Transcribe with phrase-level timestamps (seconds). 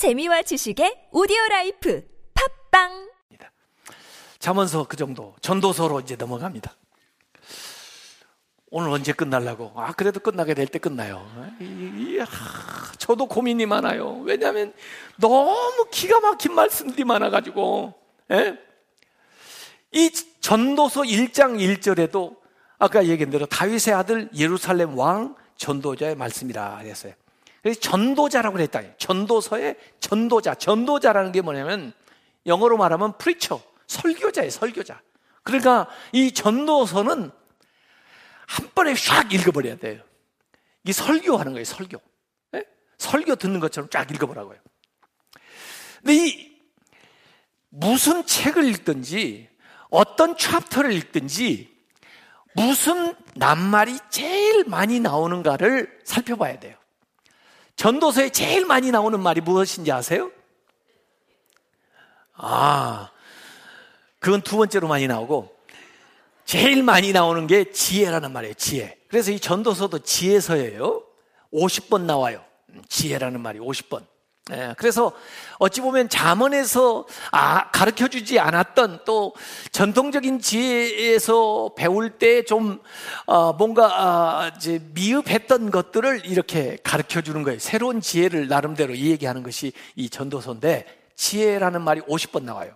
[0.00, 2.02] 재미와 지식의 오디오 라이프
[2.70, 3.10] 팟빵
[4.38, 6.74] 잠언서 그 정도 전도서로 이제 넘어갑니다.
[8.70, 9.74] 오늘 언제 끝날라고?
[9.76, 11.30] 아 그래도 끝나게 될 때 끝나요.
[11.60, 12.26] 이, 이, 아,
[12.96, 14.20] 저도 고민이 많아요.
[14.20, 14.72] 왜냐하면
[15.18, 17.92] 너무 기가 막힌 말씀들이 많아가지고
[18.30, 18.58] 예?
[19.92, 20.10] 이
[20.40, 22.38] 전도서 1장 1절에도
[22.78, 27.12] 아까 얘기한 대로 다윗의 아들 예루살렘 왕 전도자의 말씀이라 그랬어요.
[27.62, 28.96] 그래서 전도자라고 그랬다.
[28.96, 30.54] 전도서의 전도자.
[30.54, 31.92] 전도자라는 게 뭐냐면
[32.46, 35.00] 영어로 말하면 preacher, 설교자예요, 설교자.
[35.42, 37.30] 그러니까 이 전도서는
[38.46, 40.02] 한 번에 샥 읽어버려야 돼요.
[40.84, 42.00] 이 설교하는 거예요, 설교.
[42.52, 42.64] 네?
[42.98, 44.58] 설교 듣는 것처럼 쫙 읽어보라고요.
[45.98, 46.60] 근데 이
[47.68, 49.48] 무슨 책을 읽든지
[49.90, 51.70] 어떤 chapter를 읽든지
[52.54, 56.79] 무슨 낱말이 제일 많이 나오는가를 살펴봐야 돼요.
[57.80, 60.30] 전도서에 제일 많이 나오는 말이 무엇인지 아세요?
[62.34, 63.10] 아,
[64.18, 65.56] 그건 두 번째로 많이 나오고,
[66.44, 68.98] 제일 많이 나오는 게 지혜라는 말이에요, 지혜.
[69.08, 71.02] 그래서 이 전도서도 지혜서예요.
[71.54, 72.44] 50번 나와요.
[72.86, 74.04] 지혜라는 말이 50번.
[74.52, 75.12] 예, 그래서
[75.58, 79.34] 어찌 보면 잠언에서 아, 가르쳐 주지 않았던 또
[79.70, 82.80] 전통적인 지혜에서 배울 때좀
[83.26, 87.58] 어, 뭔가 아, 이제 미흡했던 것들을 이렇게 가르쳐 주는 거예요.
[87.60, 92.74] 새로운 지혜를 나름대로 얘기하는 것이 이 전도서인데 지혜라는 말이 50번 나와요.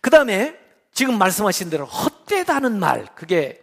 [0.00, 0.56] 그 다음에
[0.92, 3.60] 지금 말씀하신 대로 헛되다는 말, 그게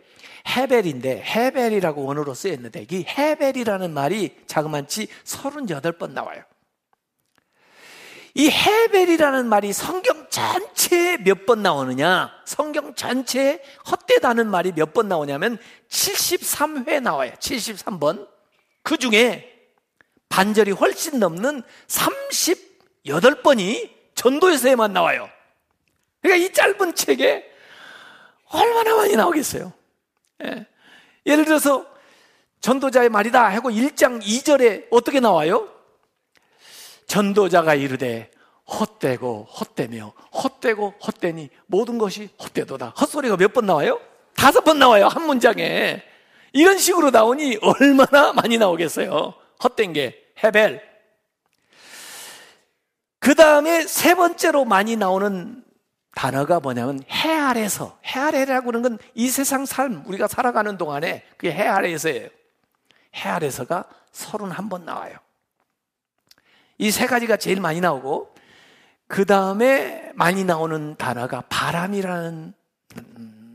[0.47, 6.43] 헤벨인데 헤벨이라고 원어로 쓰였는데 이 헤벨이라는 말이 자그만치 38번 나와요.
[8.33, 12.31] 이 헤벨이라는 말이 성경 전체에 몇 번 나오느냐?
[12.45, 15.57] 성경 전체에 헛되다는 말이 몇 번 나오냐면
[15.89, 17.31] 73회 나와요.
[17.39, 18.27] 73번.
[18.83, 19.49] 그 중에
[20.29, 25.29] 반절이 훨씬 넘는 38번이 전도에서에만 나와요.
[26.21, 27.45] 그러니까 이 짧은 책에
[28.45, 29.73] 얼마나 많이 나오겠어요.
[30.45, 30.65] 예.
[31.25, 31.85] 예를 들어서
[32.61, 35.67] 전도자의 말이다 하고 1장 2절에 어떻게 나와요?
[37.07, 38.31] 전도자가 이르되
[38.69, 42.89] 헛되고 헛되며 헛되고 헛되니 모든 것이 헛되도다.
[42.89, 43.99] 헛소리가 몇 번 나와요?
[44.35, 45.07] 다섯 번 나와요.
[45.07, 46.03] 한 문장에.
[46.53, 49.33] 이런 식으로 나오니 얼마나 많이 나오겠어요.
[49.63, 50.81] 헛된 게 헤벨.
[53.19, 55.63] 그 다음에 세 번째로 많이 나오는
[56.15, 57.97] 단어가 뭐냐면 해 아래서.
[58.05, 62.29] 해 아래라고 하는 건 이 세상 삶, 우리가 살아가는 동안에 그게 해 아래에서예요.
[63.15, 65.17] 해 아래서가 31번 나와요.
[66.81, 68.33] 이 세 가지가 제일 많이 나오고
[69.07, 72.53] 그 다음에 많이 나오는 단어가 바람이라는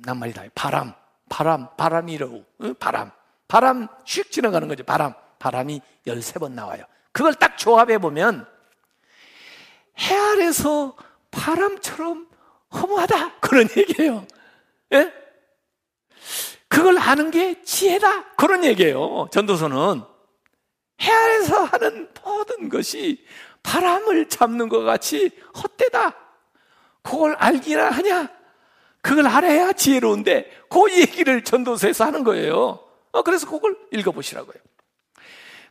[0.04, 0.44] 낱말이다.
[0.54, 0.94] 바람,
[1.28, 2.44] 바람, 바람이라고.
[2.78, 3.10] 바람.
[3.48, 4.84] 바람 슉 지나가는 거죠.
[4.84, 5.14] 바람.
[5.38, 6.84] 바람이 13번 나와요.
[7.12, 8.46] 그걸 딱 조합해 보면
[9.98, 10.94] 해 아래서
[11.30, 12.28] 바람처럼
[12.74, 13.38] 허무하다.
[13.40, 14.24] 그런 얘기예요.
[14.92, 15.12] 예?
[16.68, 18.34] 그걸 아는 게 지혜다.
[18.36, 19.28] 그런 얘기예요.
[19.32, 20.02] 전도서는.
[21.02, 23.24] 해 아래서 하는 모든 것이
[23.62, 25.30] 바람을 잡는 것 같이
[25.62, 26.14] 헛되다.
[27.02, 28.28] 그걸 알기나 하냐?
[29.00, 32.80] 그걸 알아야 지혜로운데 그 얘기를 전도서에서 하는 거예요.
[33.12, 34.56] 어, 그래서 그걸 읽어보시라고요.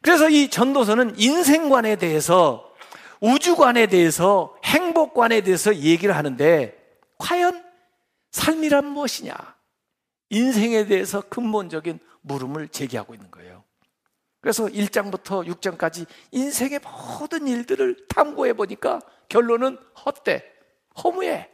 [0.01, 2.73] 그래서 이 전도서는 인생관에 대해서
[3.19, 6.77] 우주관에 대해서 행복관에 대해서 얘기를 하는데
[7.17, 7.65] 과연
[8.31, 9.35] 삶이란 무엇이냐?
[10.29, 13.64] 인생에 대해서 근본적인 물음을 제기하고 있는 거예요.
[14.45, 19.75] 그래서 1장부터 6장까지 인생의 모든 일들을 탐구해 보니까 결론은
[20.05, 20.43] 헛돼,
[21.03, 21.49] 허무해.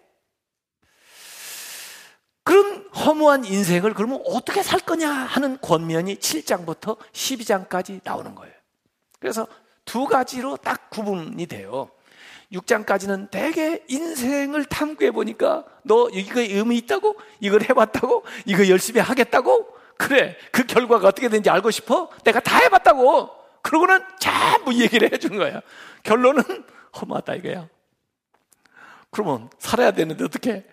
[2.43, 8.53] 그런 허무한 인생을 그러면 어떻게 살 거냐 하는 권면이 7장부터 12장까지 나오는 거예요.
[9.19, 9.47] 그래서
[9.85, 11.89] 두 가지로 딱 구분이 돼요.
[12.51, 17.15] 6장까지는 대개 인생을 탐구해 보니까 너 이거 의미 있다고?
[17.39, 18.25] 이걸 해봤다고?
[18.45, 19.80] 이거 열심히 하겠다고?
[20.01, 22.09] 그래, 그 결과가 어떻게 되는지 알고 싶어?
[22.23, 23.29] 내가 다 해봤다고.
[23.61, 25.61] 그러고는 전부 얘기를 해준 거야.
[26.01, 26.41] 결론은
[26.99, 27.69] 허무하다 이거야.
[29.11, 30.65] 그러면 살아야 되는데 어떻게?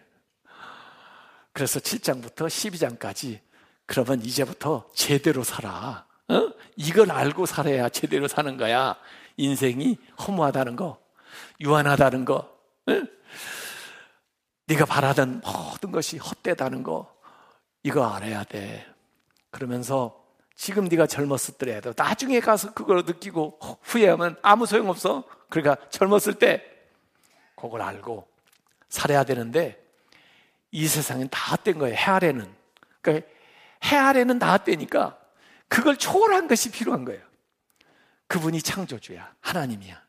[1.53, 3.41] 그래서 7장부터 12장까지
[3.85, 6.07] 그러면 이제부터 제대로 살아.
[6.29, 6.51] 어?
[6.77, 8.97] 이걸 알고 살아야 제대로 사는 거야.
[9.37, 10.99] 인생이 허무하다는 거,
[11.61, 13.03] 유한하다는 거, 어?
[14.67, 17.15] 네가 바라던 모든 것이 헛되다는 거,
[17.83, 18.87] 이거 알아야 돼.
[19.59, 20.25] 그러면서
[20.55, 25.25] 지금 네가 젊었을 때라도 나중에 가서 그걸 느끼고 후회하면 아무 소용없어.
[25.51, 26.65] 그러니까 젊었을 때
[27.57, 28.29] 그걸 알고
[28.89, 29.85] 살아야 되는데
[30.71, 31.97] 이 세상엔 다 헛된 거예요.
[31.97, 32.55] 해 아래는.
[33.01, 33.27] 그러니까
[33.87, 35.19] 해 아래는 다 헛되니까
[35.67, 37.21] 그걸 초월한 것이 필요한 거예요.
[38.29, 39.35] 그분이 창조주야.
[39.41, 40.01] 하나님이야.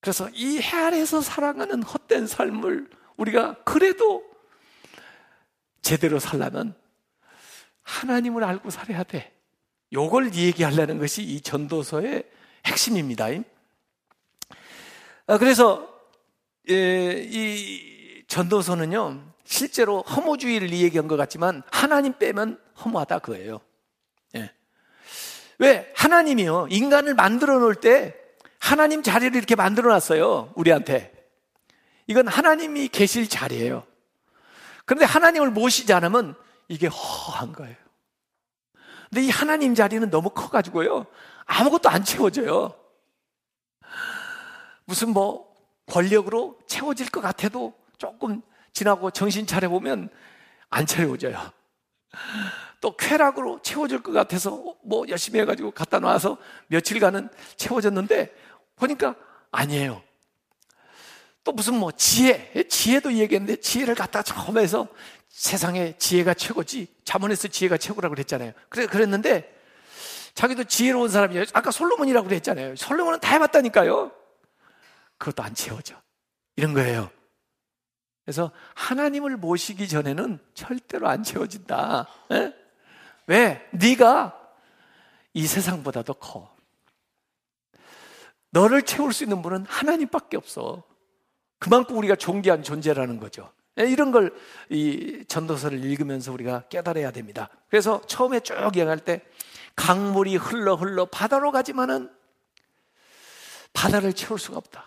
[0.00, 4.22] 그래서 이 해 아래에서 살아가는 헛된 삶을 우리가 그래도
[5.80, 6.76] 제대로 살려면
[7.82, 9.32] 하나님을 알고 살아야 돼.
[9.92, 12.24] 요걸 얘기하려는 것이 이 전도서의
[12.66, 13.26] 핵심입니다.
[15.26, 15.88] 아, 그래서
[16.70, 23.60] 예, 이 전도서는요 실제로 허무주의를 얘기한 것 같지만 하나님 빼면 허무하다 그거예요.
[24.36, 24.50] 예.
[25.58, 28.14] 왜 하나님이요 인간을 만들어 놓을 때
[28.58, 31.12] 하나님 자리를 이렇게 만들어 놨어요 우리한테
[32.06, 33.84] 이건 하나님이 계실 자리예요.
[34.84, 36.34] 그런데 하나님을 모시지 않으면
[36.72, 37.76] 이게 허한 거예요.
[39.10, 41.04] 근데 이 하나님 자리는 너무 커가지고요
[41.44, 42.74] 아무것도 안 채워져요.
[44.86, 45.54] 무슨 뭐
[45.86, 48.40] 권력으로 채워질 것 같아도 조금
[48.72, 50.08] 지나고 정신 차려보면
[50.70, 51.52] 안 채워져요.
[52.80, 56.38] 또 쾌락으로 채워질 것 같아서 뭐 열심히 해가지고 갖다 놔서
[56.68, 58.34] 며칠간은 채워졌는데
[58.76, 59.14] 보니까
[59.50, 60.02] 아니에요.
[61.44, 64.88] 또 무슨 뭐 지혜, 지혜도 얘기했는데 지혜를 갖다 처음에서
[65.32, 66.94] 세상에 지혜가 최고지.
[67.04, 68.52] 자문에서 지혜가 최고라고 그랬잖아요.
[68.68, 69.58] 그래, 그랬는데
[70.34, 71.44] 자기도 지혜로운 사람이에요.
[71.54, 72.76] 아까 솔로몬이라고 그랬잖아요.
[72.76, 74.12] 솔로몬은 다 해봤다니까요.
[75.16, 76.00] 그것도 안 채워져.
[76.56, 77.10] 이런 거예요.
[78.24, 82.08] 그래서 하나님을 모시기 전에는 절대로 안 채워진다.
[82.30, 82.36] 에?
[82.36, 82.54] 예?
[83.26, 83.68] 왜?
[83.72, 84.38] 네가
[85.32, 86.54] 이 세상보다도 커.
[88.50, 90.82] 너를 채울 수 있는 분은 하나님밖에 없어.
[91.58, 93.50] 그만큼 우리가 존귀한 존재라는 거죠.
[93.78, 94.30] 예, 이런 걸
[94.72, 97.50] 이 전도서를 읽으면서 우리가 깨달아야 됩니다.
[97.68, 99.20] 그래서 처음에 쭉 여행할 때
[99.76, 102.10] 강물이 흘러 흘러 바다로 가지만은
[103.74, 104.86] 바다를 채울 수가 없다.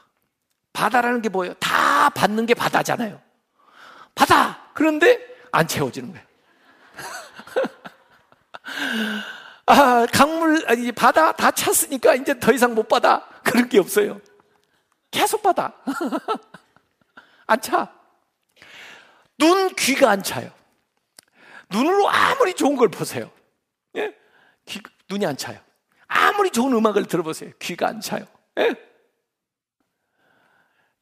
[0.73, 1.53] 바다라는 게 뭐예요?
[1.55, 3.21] 다 받는 게 바다잖아요.
[4.15, 4.69] 바다!
[4.73, 5.19] 그런데
[5.51, 6.25] 안 채워지는 거예요.
[9.67, 13.27] 아, 강물, 아니, 바다 다 찼으니까 이제 더 이상 못 받아.
[13.43, 14.19] 그런 게 없어요.
[15.11, 15.73] 계속 받아.
[17.45, 17.93] 안 차.
[19.37, 20.51] 눈, 귀가 안 차요.
[21.71, 23.31] 눈으로 아무리 좋은 걸 보세요.
[23.95, 24.15] 예?
[24.65, 24.79] 귀,
[25.09, 25.59] 눈이 안 차요.
[26.07, 27.51] 아무리 좋은 음악을 들어보세요.
[27.59, 28.25] 귀가 안 차요.
[28.59, 28.75] 예?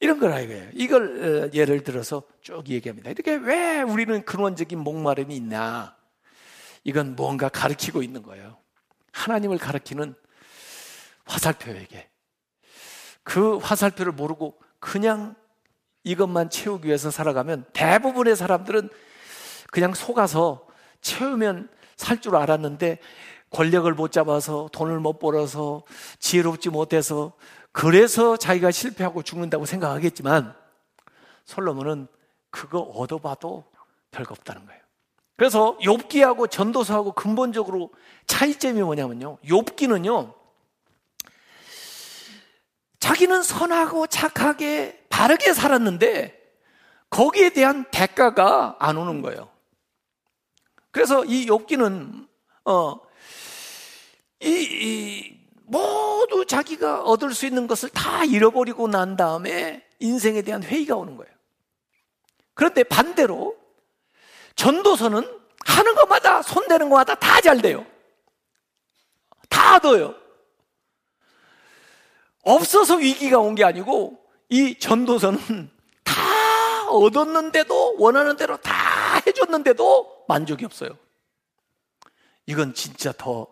[0.00, 0.70] 이런 거라 이거예요.
[0.74, 3.10] 이걸 어, 예를 들어서 쭉 얘기합니다.
[3.10, 5.96] 이렇게 왜 우리는 근원적인 목마름이 있나?
[6.82, 8.58] 이건 뭔가 가르치고 있는 거예요.
[9.12, 10.14] 하나님을 가르치는
[11.24, 12.10] 화살표에게.
[13.22, 15.34] 그 화살표를 모르고 그냥
[16.04, 18.88] 이것만 채우기 위해서 살아가면 대부분의 사람들은
[19.70, 20.66] 그냥 속아서
[21.00, 22.98] 채우면 살 줄 알았는데
[23.50, 25.82] 권력을 못 잡아서 돈을 못 벌어서
[26.18, 27.32] 지혜롭지 못해서
[27.72, 30.54] 그래서 자기가 실패하고 죽는다고 생각하겠지만
[31.44, 32.08] 솔로몬은
[32.50, 33.64] 그거 얻어봐도
[34.10, 34.80] 별거 없다는 거예요.
[35.36, 37.90] 그래서 욥기하고 전도서하고 근본적으로
[38.26, 39.38] 차이점이 뭐냐면요.
[39.44, 40.34] 욥기는요.
[43.04, 46.40] 자기는 선하고 착하게 바르게 살았는데
[47.10, 49.50] 거기에 대한 대가가 안 오는 거예요.
[50.90, 52.26] 그래서 이 욥기는
[52.64, 52.98] 어,
[54.40, 60.96] 이, 이 모두 자기가 얻을 수 있는 것을 다 잃어버리고 난 다음에 인생에 대한 회의가
[60.96, 61.30] 오는 거예요.
[62.54, 63.54] 그런데 반대로
[64.56, 65.28] 전도서는
[65.66, 67.84] 하는 것마다 손대는 것마다 다 잘 돼요.
[69.50, 70.14] 다 얻어요.
[72.44, 74.18] 없어서 위기가 온 게 아니고
[74.48, 75.70] 이 전도서는
[76.04, 78.72] 다 얻었는데도 원하는 대로 다
[79.26, 80.96] 해줬는데도 만족이 없어요.
[82.46, 83.46] 이건 진짜 더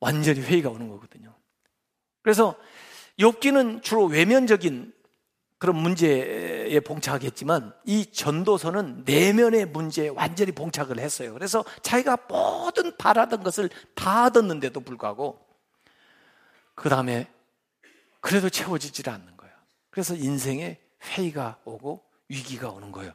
[0.00, 1.34] 완전히 회의가 오는 거거든요.
[2.22, 2.54] 그래서
[3.18, 4.92] 욥기는 주로 외면적인
[5.58, 11.32] 그런 문제에 봉착하겠지만 이 전도서는 내면의 문제에 완전히 봉착을 했어요.
[11.32, 15.44] 그래서 자기가 모든 바라던 것을 다 얻었는데도 불구하고
[16.76, 17.26] 그 다음에
[18.20, 19.54] 그래도 채워지질 않는 거예요.
[19.90, 23.12] 그래서 인생에 회의가 오고 위기가 오는 거예요.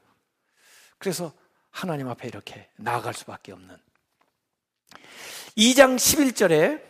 [0.97, 1.33] 그래서
[1.69, 3.77] 하나님 앞에 이렇게 나아갈 수밖에 없는
[5.57, 6.81] 2장 11절에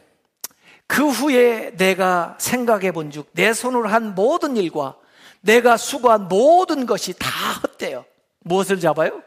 [0.88, 4.98] 그 후에 내가 생각해 본즉 내 손으로 한 모든 일과
[5.42, 7.30] 내가 수고한 모든 것이 다
[7.62, 8.06] 헛되어
[8.40, 9.22] 무엇을 잡아요?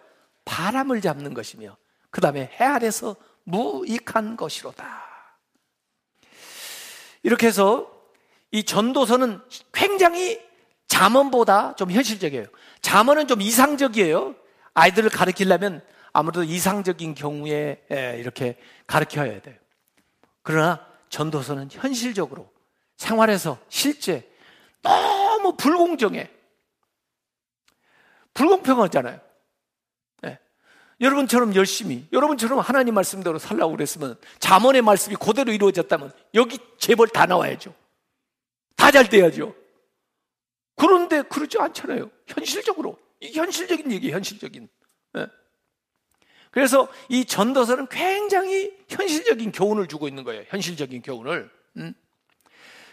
[0.45, 1.77] 바람을 잡는 것이며
[2.11, 5.05] 그 다음에 해 아래서 무익한 것이로다.
[7.23, 7.96] 이렇게 해서
[8.53, 9.41] 이 전도서는
[9.73, 10.41] 굉장히
[10.89, 12.47] 잠언보다 좀 현실적이에요.
[12.81, 14.35] 잠언은 좀 이상적이에요.
[14.75, 17.85] 아이들을 가르치려면 아무래도 이상적인 경우에
[18.19, 19.57] 이렇게 가르쳐야 돼요.
[20.43, 22.51] 그러나 전도서는 현실적으로
[22.97, 24.31] 생활에서 실제
[24.83, 26.31] 너무 불공정해.
[28.33, 29.21] 불공평하잖아요.
[30.23, 30.39] 네.
[31.01, 37.75] 여러분처럼 열심히, 여러분처럼 하나님 말씀대로 살라고 그랬으면, 자문의 말씀이 그대로 이루어졌다면, 여기 재벌 다 나와야죠.
[38.87, 39.53] 다 잘 돼야죠.
[40.77, 42.11] 그런데 그러지 않잖아요.
[42.27, 42.99] 현실적으로.
[43.21, 44.69] 이 현실적인 얘기, 현실적인.
[45.15, 45.27] 네.
[46.53, 50.45] 그래서 이 전도서는 굉장히 현실적인 교훈을 주고 있는 거예요.
[50.49, 51.51] 현실적인 교훈을.
[51.79, 51.95] 음?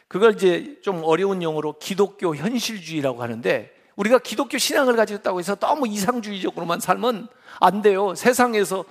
[0.08, 5.88] 그걸 이제 좀 어려운 용어로 기독교 현실주의라고 하는데 우리가 기독교 신앙을 가지고 있다고 해서 너무
[5.88, 7.28] 이상주의적으로만 살면
[7.60, 8.16] 안 돼요.
[8.16, 8.86] 세상에서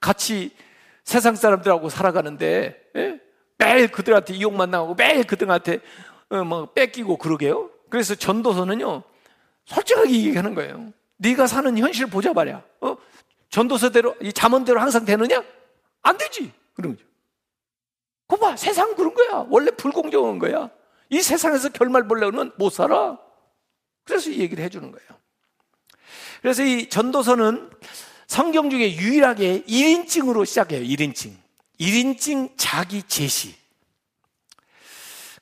[0.00, 0.50] 같이
[1.04, 3.20] 세상 사람들하고 살아가는데 예?
[3.56, 5.80] 매일 그들한테 이용만 나오고 매일 그들한테
[6.32, 7.70] 어, 뭐 뺏기고 그러게요.
[7.90, 9.02] 그래서 전도서는요
[9.66, 10.92] 솔직하게 얘기하는 거예요.
[11.18, 12.64] 네가 사는 현실 보자 말이야.
[12.80, 12.96] 어?
[13.50, 15.42] 전도서대로 이 잠언대로 항상 되느냐?
[16.02, 16.52] 안 되지.
[16.74, 17.06] 그런 거죠.
[18.26, 19.46] 그 봐 세상 그런 거야.
[19.50, 20.70] 원래 불공정한 거야.
[21.10, 23.18] 이 세상에서 결말 보려면 못 살아.
[24.04, 25.08] 그래서 이 얘기를 해주는 거예요.
[26.40, 27.70] 그래서 이 전도서는
[28.26, 30.80] 성경 중에 유일하게 1인칭으로 시작해요.
[30.80, 31.34] 1인칭.
[31.78, 33.54] 1인칭 자기 제시.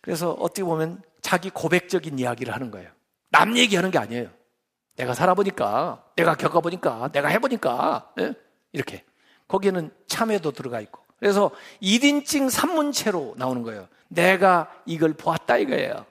[0.00, 2.90] 그래서 어떻게 보면 자기 고백적인 이야기를 하는 거예요.
[3.30, 4.30] 남 얘기하는 게 아니에요.
[4.96, 8.34] 내가 살아보니까, 내가 겪어보니까, 내가 해보니까, 예?
[8.72, 9.04] 이렇게.
[9.48, 11.00] 거기에는 참여도 들어가 있고.
[11.18, 11.50] 그래서
[11.82, 13.88] 1인칭 산문체로 나오는 거예요.
[14.08, 16.06] 내가 이걸 보았다 이거예요.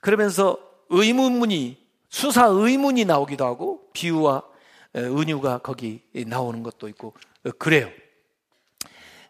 [0.00, 0.58] 그러면서
[0.90, 4.42] 의문문이, 수사 의문이 나오기도 하고, 비유와
[4.94, 7.14] 은유가 거기 나오는 것도 있고,
[7.44, 7.90] 어, 그래요.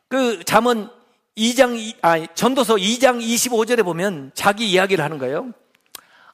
[0.08, 0.88] 그 잠은
[1.36, 5.52] 2장, 아, 전도서 2장 25절에 보면 자기 이야기를 하는 거예요.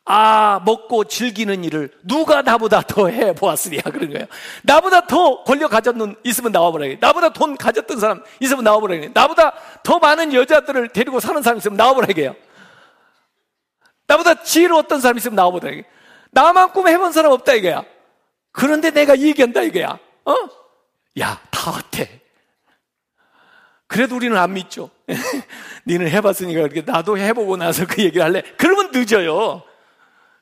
[0.04, 3.82] 아, 먹고 즐기는 일을 누가 나보다 더 해 보았으리야.
[3.82, 4.26] 그런 거예요.
[4.62, 6.86] 나보다 더 권력 가졌는, 있으면 나와보라.
[7.00, 8.96] 나보다 돈 가졌던 사람 있으면 나와보라.
[9.14, 12.08] 나보다 더 많은 여자들을 데리고 사는 사람 있으면 나와보라.
[12.10, 12.34] 이게요.
[14.06, 15.70] 나보다 지혜로웠던 사람 있으면 나와보라.
[15.70, 15.84] 이게.
[16.32, 17.54] 나만큼 해본 사람 없다.
[17.54, 17.84] 이거야.
[18.52, 19.62] 그런데 내가 얘기한다.
[19.62, 19.98] 이거야.
[20.24, 20.34] 어?
[21.20, 22.21] 야, 다 어때?
[23.92, 24.90] 그래도 우리는 안 믿죠.
[25.86, 28.42] 니는 해봤으니까 이렇게 나도 해보고 나서 그 얘기를 할래.
[28.56, 29.62] 그러면 늦어요.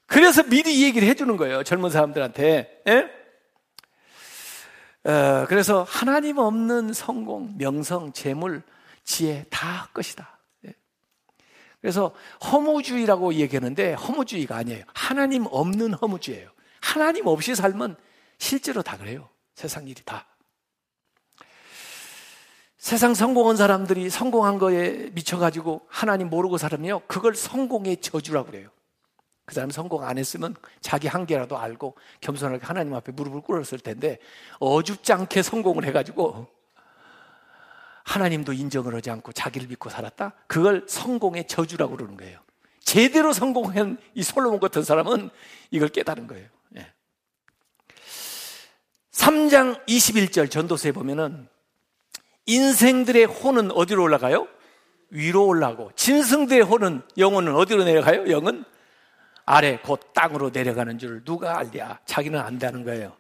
[0.07, 1.65] 그래서 미리 이 얘기를 해주는 거예요.
[1.65, 2.83] 젊은 사람들한테.
[2.87, 3.11] 예?
[5.11, 8.63] 어, 그래서 하나님 없는 성공, 명성, 재물,
[9.03, 10.39] 지혜 다 것이다.
[10.67, 10.75] 예?
[11.81, 12.15] 그래서
[12.53, 14.85] 허무주의라고 얘기하는데 허무주의가 아니에요.
[14.95, 16.51] 하나님 없는 허무주의예요.
[16.81, 17.97] 하나님 없이 살면
[18.39, 19.29] 실제로 다 그래요.
[19.57, 20.30] 세상 일이 다.
[22.81, 27.03] 세상 성공한 사람들이 성공한 거에 미쳐가지고 하나님 모르고 살으면요.
[27.07, 28.71] 그걸 성공의 저주라고 그래요.
[29.45, 34.19] 그 사람 성공 안 했으면 자기 한계라도 알고 겸손하게 하나님 앞에 무릎을 꿇었을 텐데
[34.61, 36.47] 어줍지 않게 성공을 해가지고
[38.05, 40.33] 하나님도 인정을 하지 않고 자기를 믿고 살았다?
[40.47, 42.41] 그걸 성공의 저주라고 그러는 거예요.
[42.83, 45.29] 제대로 성공한 이 솔로몬 같은 사람은
[45.71, 46.49] 이걸 깨달은 거예요.
[46.79, 46.91] 예.
[49.13, 51.47] 3장 21절 전도서에 보면은
[52.51, 54.49] 인생들의 혼은 어디로 올라가요?
[55.11, 58.29] 위로 올라가고 진승들의 혼은 영혼은 어디로 내려가요?
[58.29, 58.65] 영은
[59.47, 62.01] 아래 곧 땅으로 내려가는 줄 누가 알랴?
[62.07, 63.17] 자기는 안다는 거예요.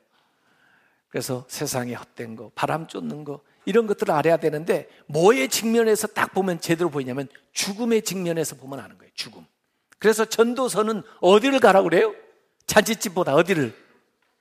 [1.08, 6.60] 그래서 세상에 헛된 거, 바람 쫓는 거 이런 것들을 알아야 되는데 뭐의 측면에서 딱 보면
[6.60, 9.10] 제대로 보이냐면 죽음의 측면에서 보면 아는 거예요.
[9.14, 9.46] 죽음.
[9.99, 12.14] 그래서 전도서는 어디를 가라고 그래요?
[12.66, 13.75] 잔치집보다 어디를?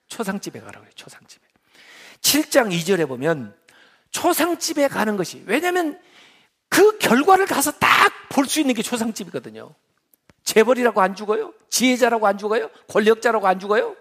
[0.08, 0.92] 초상집에 가라고 그래요.
[0.96, 1.44] 초상집에.
[2.22, 3.59] 7장 2절에 보면
[4.12, 6.00] 초상집에 가는 것이 왜냐하면
[6.70, 9.74] 그 결과를 가서 딱 볼 수 있는 게 초상집이거든요.
[10.44, 11.54] 재벌이라고 안 죽어요?
[11.70, 12.70] 지혜자라고 안 죽어요?
[12.88, 13.96] 권력자라고 안 죽어요?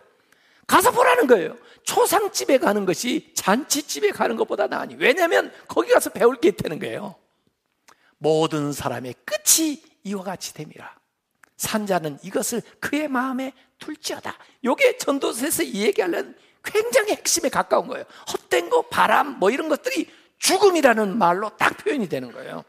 [0.67, 1.57] 가서 보라는 거예요.
[1.85, 4.97] 초상집에 가는 것이 잔치집에 가는 것보다 나으니.
[4.97, 7.17] 왜냐하면 거기 가서 배울 게 있다는 거예요.
[8.19, 10.95] 모든 사람의 끝이 이와 같이 됨이라.
[11.57, 14.37] 산자는 이것을 그의 마음에 둘지어다.
[14.65, 18.05] 요게 전도서에서 이 얘기하려는 굉장히 핵심에 가까운 거예요.
[18.33, 22.65] 헛된 거, 바람, 뭐 이런 것들이 죽음이라는 말로 딱 표현이 되는 거예요.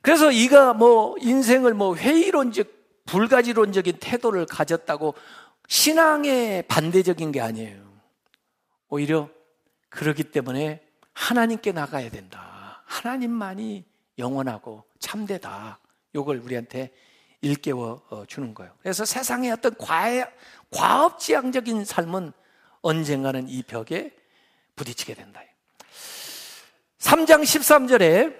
[0.00, 2.66] 그래서 이가 뭐 인생을 뭐 회의론적,
[3.06, 5.14] 불가지론적인 태도를 가졌다고
[5.66, 7.88] 신앙에 반대적인 게 아니에요.
[8.88, 9.28] 오히려
[9.90, 10.82] 그러기 때문에
[11.12, 12.82] 하나님께 나가야 된다.
[12.86, 13.84] 하나님만이
[14.18, 15.78] 영원하고 참되다.
[16.14, 16.92] 요걸 우리한테
[17.40, 18.72] 일깨워 어, 주는 거예요.
[18.80, 20.26] 그래서 세상의 어떤 과해,
[20.70, 22.32] 과업지향적인 삶은
[22.82, 24.14] 언젠가는 이 벽에
[24.76, 25.40] 부딪히게 된다.
[26.98, 28.36] 3장 13절에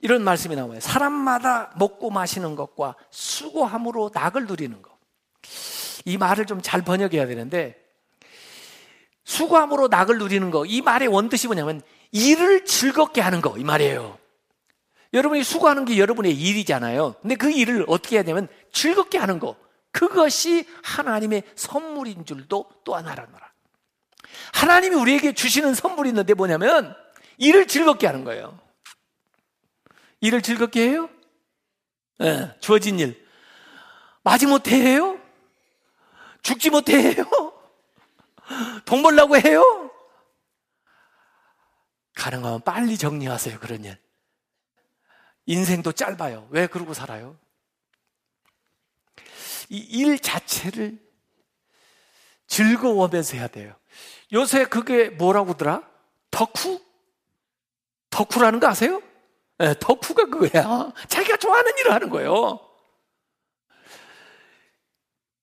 [0.00, 0.80] 이런 말씀이 나와요.
[0.80, 4.90] 사람마다 먹고 마시는 것과 수고함으로 낙을 누리는 것.
[6.06, 7.76] 이 말을 좀 잘 번역해야 되는데,
[9.24, 10.64] 수고함으로 낙을 누리는 것.
[10.66, 13.58] 이 말의 원뜻이 뭐냐면, 일을 즐겁게 하는 것.
[13.58, 14.18] 이 말이에요.
[15.12, 17.16] 여러분이 수고하는 게 여러분의 일이잖아요.
[17.20, 19.56] 근데 그 일을 어떻게 해야 되면 즐겁게 하는 거.
[19.92, 23.52] 그것이 하나님의 선물인 줄도 또 하나라는 거라.
[24.54, 26.96] 하나님이 우리에게 주시는 선물이 있는데 뭐냐면
[27.38, 28.58] 일을 즐겁게 하는 거예요.
[30.20, 31.08] 일을 즐겁게 해요?
[32.20, 33.26] 예, 주어진 일.
[34.22, 35.18] 마지못해 해요?
[36.42, 37.24] 죽지 못해 해요?
[38.84, 39.90] 돈 벌라고 해요?
[42.14, 43.98] 가능하면 빨리 정리하세요, 그런 일.
[45.46, 46.48] 인생도 짧아요.
[46.50, 47.38] 왜 그러고 살아요?
[49.70, 50.98] 이 일 자체를
[52.48, 53.74] 즐거워하면서 해야 돼요.
[54.32, 55.88] 요새 그게 뭐라고더라?
[56.30, 56.80] 덕후?
[58.10, 59.00] 덕후라는 거 아세요?
[59.58, 60.92] 네, 덕후가 그거야.
[61.08, 62.58] 자기가 좋아하는 일을 하는 거예요.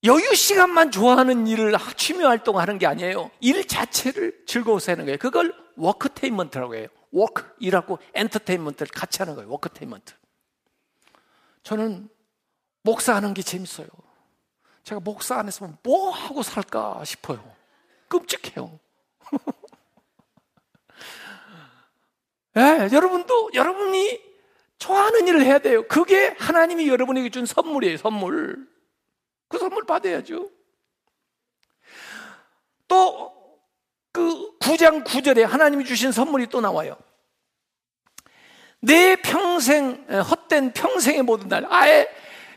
[0.04, 3.30] 여유 시간만 좋아하는 일을 취미 활동하는 게 아니에요.
[3.40, 5.18] 일 자체를 즐거워서 하는 거예요.
[5.18, 6.88] 그걸 worktainment라고 해요.
[7.10, 9.48] work 일하고 엔터테인먼트를 같이 하는 거예요.
[9.50, 10.12] worktainment.
[11.62, 12.08] 저는
[12.82, 13.86] 목사하는 게 재밌어요.
[14.88, 17.44] 제가 목사 안 했으면 뭐 하고 살까 싶어요.
[18.08, 18.80] 끔찍해요.
[22.54, 24.18] 네, 여러분도 여러분이
[24.78, 25.86] 좋아하는 일을 해야 돼요.
[25.88, 27.98] 그게 하나님이 여러분에게 준 선물이에요.
[27.98, 28.66] 선물.
[29.48, 30.48] 그 선물 받아야죠.
[32.86, 33.60] 또,
[34.10, 36.96] 그 9장 9절에 하나님이 주신 선물이 또 나와요.
[38.80, 42.08] 내 평생, 헛된 평생의 모든 날, 아예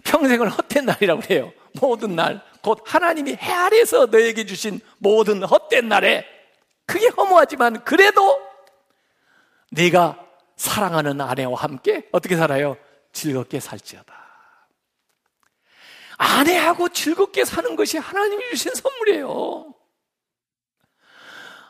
[0.05, 1.51] 평생을 헛된 날이라고 해요.
[1.79, 2.41] 모든 날.
[2.61, 6.25] 곧 하나님이 해 아래서 너에게 주신 모든 헛된 날에
[6.85, 8.41] 그게 허무하지만 그래도
[9.71, 10.19] 네가
[10.57, 12.77] 사랑하는 아내와 함께 어떻게 살아요?
[13.13, 14.21] 즐겁게 살지어다.
[16.17, 19.73] 아내하고 즐겁게 사는 것이 하나님이 주신 선물이에요.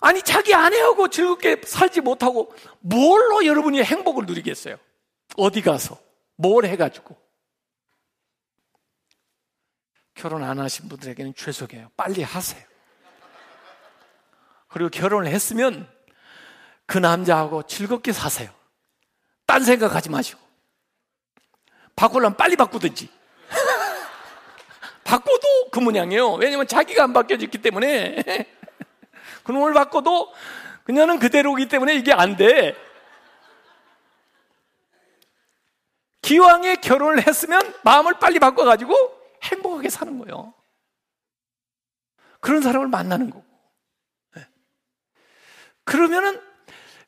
[0.01, 4.77] 아니, 자기 아내하고 즐겁게 살지 못하고 뭘로 여러분이 행복을 누리겠어요?
[5.37, 5.97] 어디 가서?
[6.35, 7.15] 뭘 해가지고?
[10.15, 11.89] 결혼 안 하신 분들에게는 죄송해요.
[11.95, 12.63] 빨리 하세요.
[14.67, 15.89] 그리고 결혼을 했으면
[16.85, 18.51] 그 남자하고 즐겁게 사세요.
[19.45, 20.39] 딴 생각하지 마시고.
[21.95, 23.09] 바꾸려면 빨리 바꾸든지.
[25.03, 26.33] 바꿔도 그 모양이에요.
[26.33, 28.23] 왜냐면 자기가 안 바뀌어졌기 때문에.
[29.43, 30.33] 그놈을 바꿔도
[30.83, 32.75] 그녀는 그대로기 때문에 이게 안 돼.
[36.21, 40.53] 기왕에 결혼을 했으면 마음을 빨리 바꿔가지고 행복하게 사는 거예요.
[42.39, 43.45] 그런 사람을 만나는 거고.
[44.35, 44.47] 네.
[45.83, 46.41] 그러면은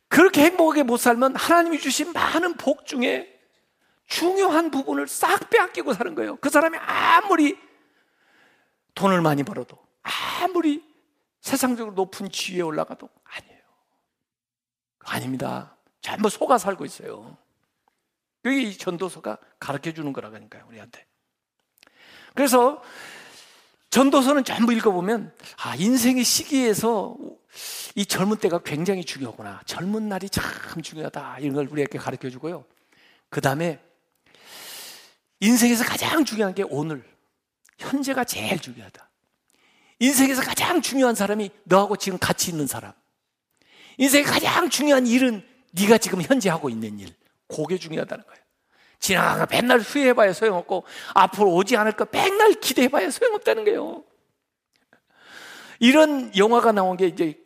[0.07, 3.29] 그렇게 행복하게 못 살면 하나님이 주신 많은 복 중에
[4.05, 6.35] 중요한 부분을 싹 빼앗기고 사는 거예요.
[6.37, 7.57] 그 사람이 아무리
[8.93, 10.83] 돈을 많이 벌어도 아무리
[11.41, 13.61] 세상적으로 높은 지위에 올라가도 아니에요.
[14.99, 15.75] 아닙니다.
[16.01, 17.37] 전부 속아 살고 있어요.
[18.43, 21.07] 그게 이 전도서가 가르쳐 주는 거라니까요, 우리한테.
[22.33, 22.81] 그래서
[23.89, 27.15] 전도서는 전부 읽어보면, 아, 인생의 시기에서
[27.95, 29.61] 이 젊은 때가 굉장히 중요하구나.
[29.65, 30.43] 젊은 날이 참
[30.81, 31.39] 중요하다.
[31.39, 32.65] 이런 걸 우리에게 가르쳐 주고요.
[33.29, 33.79] 그 다음에
[35.39, 37.03] 인생에서 가장 중요한 게 오늘.
[37.77, 39.09] 현재가 제일 중요하다.
[39.99, 42.93] 인생에서 가장 중요한 사람이 너하고 지금 같이 있는 사람.
[43.97, 47.13] 인생의 가장 중요한 일은 네가 지금 현재 하고 있는 일.
[47.47, 48.42] 그게 중요하다는 거예요.
[49.03, 54.05] 지나가 맨날 후회해봐야 소용없고 앞으로 오지 않을 거 맨날 기대해봐야 소용없다는 거예요.
[55.79, 57.37] 이런 영화가 나온 게 이제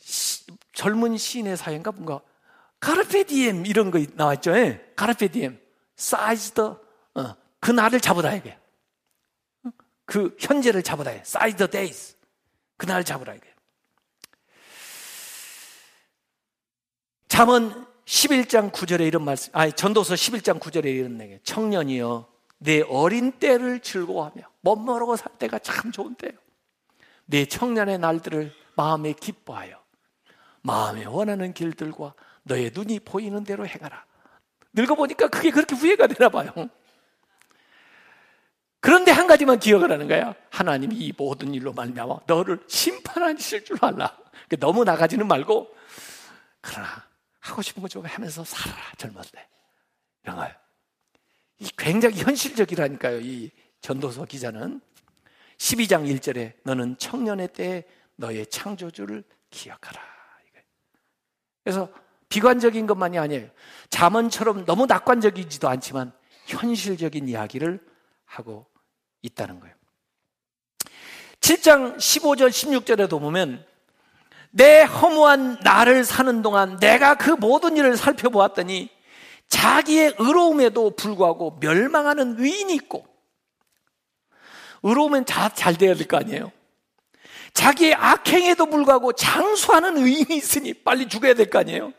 [0.00, 2.20] 시, 젊은 시인의 사연가 뭔가
[2.80, 4.56] 가르페디엠 이런 거 나왔죠.
[4.56, 4.92] 예?
[4.96, 5.60] 가르페디엠
[5.94, 6.80] 사이즈 더
[7.14, 8.58] 어, 그 날을 잡으라 이게.
[10.04, 11.18] 그 현재를 잡으라 해.
[11.18, 12.16] Size the days.
[12.76, 13.54] 그날 잡으라 이게.
[17.28, 21.38] 잠언 11장 9절에 이런 말씀, 아니, 전도서 11장 9절에 이런 얘기.
[21.42, 22.26] 청년이여,
[22.58, 26.32] 내 어린 때를 즐거워하며, 멋모르고 살 때가 참 좋은 때요.
[27.26, 29.82] 내 청년의 날들을 마음에 기뻐하여,
[30.62, 32.14] 마음에 원하는 길들과
[32.44, 34.04] 너의 눈이 보이는 대로 행하라.
[34.72, 36.52] 늙어보니까 그게 그렇게 후회가 되나 봐요.
[38.80, 40.34] 그런데 한 가지만 기억을 하는 거야.
[40.50, 44.16] 하나님이 이 모든 일로 말미암아 너를 심판하실 줄 알라.
[44.60, 45.74] 너무 나가지는 말고
[46.60, 47.04] 그러나
[47.46, 49.48] 하고 싶은 거 좀 하면서 살아라 젊었을 때.
[50.24, 50.54] 이런 거예요.
[51.58, 53.20] 이 굉장히 현실적이라니까요.
[53.20, 54.80] 이 전도서 기자는
[55.58, 57.84] 12장 1절에 너는 청년의 때
[58.16, 60.16] 너의 창조주를 기억하라.
[61.62, 61.90] 그래서
[62.28, 63.48] 비관적인 것만이 아니에요.
[63.90, 66.12] 자문처럼 너무 낙관적이지도 않지만
[66.46, 67.80] 현실적인 이야기를
[68.24, 68.66] 하고
[69.22, 69.74] 있다는 거예요.
[71.40, 73.66] 7장 15절 16절에도 보면
[74.56, 78.88] 내 허무한 나를 사는 동안 내가 그 모든 일을 살펴보았더니
[79.48, 83.06] 자기의 의로움에도 불구하고 멸망하는 위인이 있고
[84.82, 86.52] 의로우면 잘 돼야 될 거 아니에요.
[87.52, 91.92] 자기의 악행에도 불구하고 장수하는 의인이 있으니 빨리 죽어야 될 거 아니에요.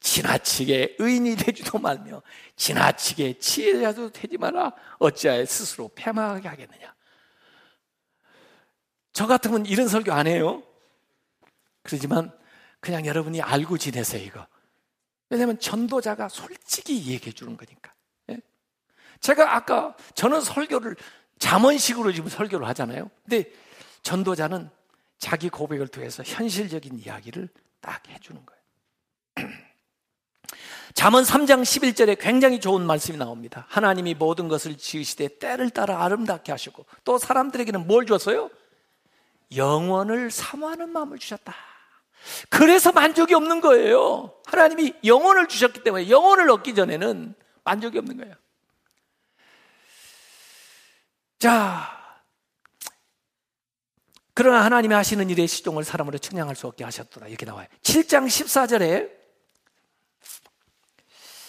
[0.00, 2.22] 지나치게 의인이 되지도 말며
[2.56, 6.94] 지나치게 지혜자도 되지 마라 어찌하여 스스로 패망하게 하겠느냐
[9.14, 10.62] 저 같으면 이런 설교 안 해요
[11.84, 12.32] 그러지만
[12.80, 14.46] 그냥 여러분이 알고 지내세요 이거
[15.30, 17.92] 왜냐하면 전도자가 솔직히 얘기해 주는 거니까
[18.30, 18.40] 예?
[19.20, 20.96] 제가 아까 저는 설교를
[21.38, 23.50] 잠언식으로 지금 설교를 하잖아요 근데
[24.02, 24.68] 전도자는
[25.18, 27.48] 자기 고백을 통해서 현실적인 이야기를
[27.80, 29.48] 딱 해주는 거예요
[30.94, 33.66] 잠언 3장 11절에 굉장히 좋은 말씀이 나옵니다.
[33.68, 38.48] 하나님이 모든 것을 지으시되 때를 따라 아름답게 하시고 또 사람들에게는 뭘 줬어요?
[39.56, 41.54] 영원을 사모하는 마음을 주셨다.
[42.48, 44.34] 그래서 만족이 없는 거예요.
[44.46, 47.34] 하나님이 영혼을 주셨기 때문에 영혼을 얻기 전에는
[47.64, 48.34] 만족이 없는 거예요.
[51.38, 52.04] 자,
[54.32, 57.28] 그러나 하나님이 하시는 일의 시종을 사람으로 측량할 수 없게 하셨더라.
[57.28, 57.68] 이렇게 나와요.
[57.82, 59.10] 7장 14절에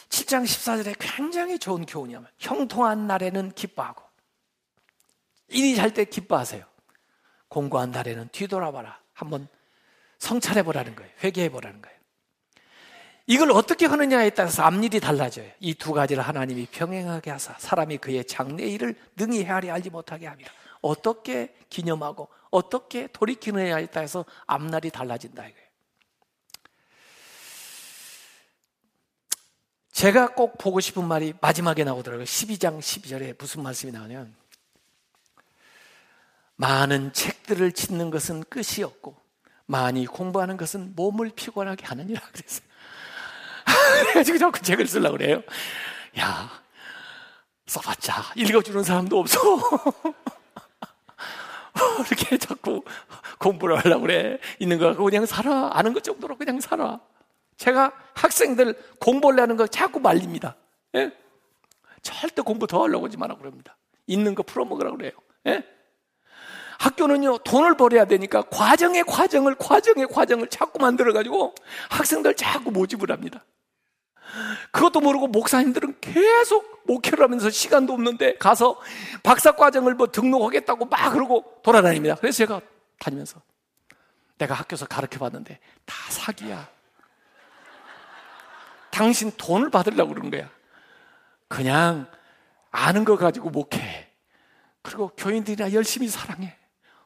[0.10, 2.24] 7장 14절에 굉장히 좋은 교훈이야.
[2.38, 4.04] 형통한 날에는 기뻐하고,
[5.48, 6.64] 일이 잘 때 기뻐하세요.
[7.48, 9.00] 공고한 날에는 뒤돌아봐라.
[9.14, 9.48] 한번
[10.26, 11.12] 성찰해보라는 거예요.
[11.24, 11.96] 회개해보라는 거예요.
[13.28, 15.50] 이걸 어떻게 하느냐에 따라서 앞일이 달라져요.
[15.60, 20.52] 이 두 가지를 하나님이 병행하게 하사 사람이 그의 장래일을 능히 헤아리 알지 못하게 합니다.
[20.82, 25.66] 어떻게 기념하고 어떻게 돌이키느냐에 따라서 앞날이 달라진다 이거예요.
[29.92, 32.26] 제가 꼭 보고 싶은 말이 마지막에 나오더라고요.
[32.26, 34.36] 12장 12절에 무슨 말씀이 나오냐면
[36.58, 39.25] 많은 책들을 짓는 것은 끝이 없고
[39.66, 42.68] 많이 공부하는 것은 몸을 피곤하게 하느니라 그랬어요.
[44.04, 45.42] 그래가지고 자꾸 책을 쓰려고 그래요.
[46.20, 46.50] 야,
[47.66, 49.40] 써봤자 읽어주는 사람도 없어.
[52.08, 52.84] 이렇게 자꾸
[53.40, 54.40] 공부를 하려고 그래.
[54.60, 55.72] 있는 거 그냥 살아.
[55.74, 57.00] 아는 것 정도로 그냥 살아.
[57.58, 60.56] 제가 학생들 공부를 하는 거 자꾸 말립니다.
[60.96, 61.12] 예?
[62.02, 63.76] 절대 공부 더 하려고 하지 마라 그럽니다.
[64.08, 65.12] 있는 거 풀어먹으라고 그래요.
[65.48, 65.64] 예?
[66.80, 71.56] 학교는요, 돈을 벌어야 되니까 과정의 과정을, 과정의 과정을 자꾸 만들어가지고
[71.90, 73.44] 학생들 자꾸 모집을 합니다.
[74.72, 78.80] 그것도 모르고 목사님들은 계속 목회를 하면서 시간도 없는데 가서
[79.24, 82.16] 박사 과정을 뭐 등록하겠다고 막 그러고 돌아다닙니다.
[82.16, 82.62] 그래서 제가
[83.00, 83.42] 다니면서
[84.38, 86.68] 내가 학교에서 가르쳐 봤는데 다 사기야.
[88.92, 90.50] 당신 돈을 받으려고 그러는 거야.
[91.48, 92.08] 그냥
[92.72, 94.10] 아는 거 가지고 목해.
[94.82, 96.58] 그리고 교인들이나 열심히 사랑해.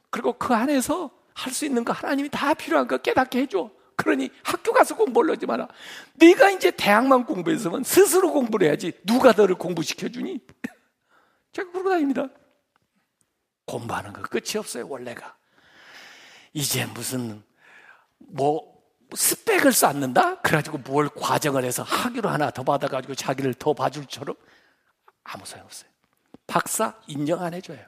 [0.10, 3.72] 그리고 그 안에서 할 수 있는 거 하나님이 다 필요한 거 깨닫게 해줘.
[3.96, 5.68] 그러니 학교 가서 공부를 하지 마라.
[6.16, 8.94] 네가 이제 대학만 공부했으면 스스로 공부를 해야지.
[9.06, 10.40] 누가 너를 공부시켜주니?
[11.54, 12.28] 제가 그러고 다닙니다.
[13.66, 15.36] 공부하는 거 끝이 없어요, 원래가.
[16.54, 17.44] 이제 무슨,
[18.18, 18.80] 뭐,
[19.14, 20.40] 스펙을 쌓는다?
[20.42, 24.36] 그래가지고 뭘 과정을 해서 학위로 하나 더 받아가지고 자기를 더 봐줄처럼
[25.24, 25.90] 아무 소용 없어요.
[26.48, 27.80] 박사 인정 안 해줘요.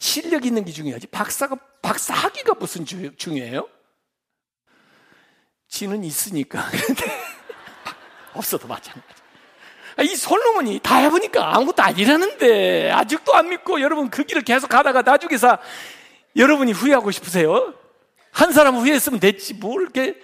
[0.00, 1.06] 실력 있는 게 중요하지.
[1.08, 3.68] 박사가, 박사 학위가 무슨 주, 중요해요?
[5.68, 6.64] 지는 있으니까.
[8.34, 9.06] 없어도 마찬가지.
[9.96, 15.02] 아, 이 솔로몬이 다 해보니까 아무것도 아니라는데, 아직도 안 믿고 여러분 그 길을 계속 가다가
[15.02, 15.58] 나중에서
[16.34, 17.74] 여러분이 후회하고 싶으세요?
[18.30, 19.54] 한 사람 후회했으면 됐지.
[19.54, 20.18] 뭘 이렇게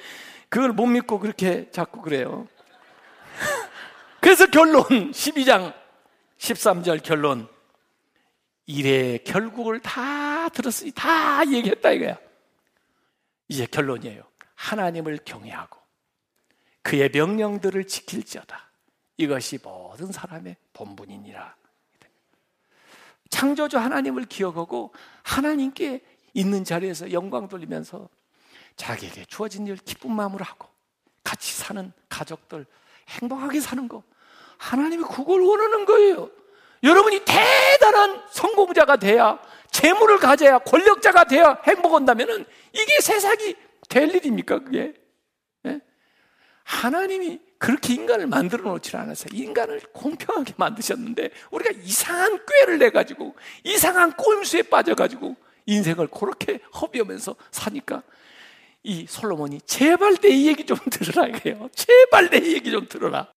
[0.49, 2.49] 그걸 못 믿고 그렇게 자꾸 그래요.
[4.21, 5.75] 그래서 결론, 12장
[6.39, 7.56] 13절 결론.
[8.67, 12.19] 일의 결국을 다 들었으니 다 얘기했다 이거야.
[13.49, 14.23] 이제 결론이에요.
[14.55, 15.79] 하나님을 경외하고
[16.83, 18.71] 그의 명령들을 지킬지어다.
[19.17, 21.57] 이것이 모든 사람의 본분이니라.
[23.31, 28.09] 창조주 하나님을 기억하고 하나님께 있는 자리에서 영광 돌리면서
[28.77, 30.69] 자기에게 주어진 일 기쁜 마음으로 하고
[31.25, 32.67] 같이 사는 가족들
[33.09, 34.03] 행복하게 사는 거
[34.59, 36.31] 하나님이 그걸 원하는 거예요.
[36.83, 39.39] 여러분이 대단한 성공자가 돼야
[39.71, 43.57] 재물을 가져야 권력자가 돼야 행복한다면은 이게 세상이
[43.89, 44.95] 될 일입니까 그게?
[45.63, 45.81] 네?
[46.65, 49.29] 하나님이 그렇게 인간을 만들어 놓지 않았어요.
[49.33, 53.35] 인간을 공평하게 만드셨는데 우리가 이상한 꾀를 내 가지고
[53.65, 58.03] 이상한 꼼수에 빠져 가지고 인생을 그렇게 허비하면서 사니까
[58.83, 61.69] 이 솔로몬이 제발 내 얘기 좀 들으라 이거예요.
[61.75, 63.25] 제발 내 얘기 좀 들어라.